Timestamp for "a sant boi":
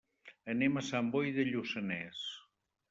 0.81-1.31